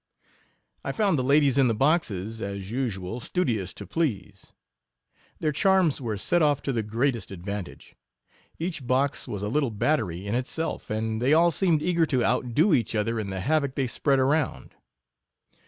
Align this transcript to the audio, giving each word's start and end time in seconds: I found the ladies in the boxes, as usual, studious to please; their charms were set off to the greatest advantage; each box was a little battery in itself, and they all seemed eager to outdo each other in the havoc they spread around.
I 0.83 0.93
found 0.93 1.19
the 1.19 1.23
ladies 1.23 1.59
in 1.59 1.67
the 1.67 1.75
boxes, 1.75 2.41
as 2.41 2.71
usual, 2.71 3.19
studious 3.19 3.71
to 3.75 3.85
please; 3.85 4.51
their 5.39 5.51
charms 5.51 6.01
were 6.01 6.17
set 6.17 6.41
off 6.41 6.63
to 6.63 6.73
the 6.73 6.81
greatest 6.81 7.29
advantage; 7.29 7.95
each 8.57 8.87
box 8.87 9.27
was 9.27 9.43
a 9.43 9.47
little 9.47 9.69
battery 9.69 10.25
in 10.25 10.33
itself, 10.33 10.89
and 10.89 11.21
they 11.21 11.35
all 11.35 11.51
seemed 11.51 11.83
eager 11.83 12.07
to 12.07 12.25
outdo 12.25 12.73
each 12.73 12.95
other 12.95 13.19
in 13.19 13.29
the 13.29 13.41
havoc 13.41 13.75
they 13.75 13.85
spread 13.85 14.17
around. 14.17 14.73